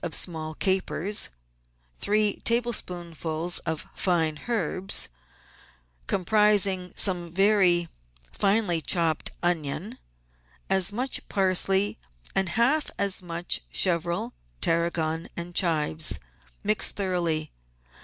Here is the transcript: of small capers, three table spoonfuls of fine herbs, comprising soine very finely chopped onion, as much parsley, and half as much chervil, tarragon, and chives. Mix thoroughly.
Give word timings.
of 0.03 0.15
small 0.15 0.55
capers, 0.55 1.29
three 1.99 2.37
table 2.37 2.73
spoonfuls 2.73 3.59
of 3.67 3.85
fine 3.93 4.41
herbs, 4.47 5.09
comprising 6.07 6.91
soine 6.97 7.29
very 7.29 7.87
finely 8.33 8.81
chopped 8.81 9.29
onion, 9.43 9.99
as 10.71 10.91
much 10.91 11.29
parsley, 11.29 11.99
and 12.33 12.49
half 12.57 12.89
as 12.97 13.21
much 13.21 13.61
chervil, 13.71 14.33
tarragon, 14.59 15.27
and 15.37 15.53
chives. 15.53 16.17
Mix 16.63 16.89
thoroughly. 16.91 17.51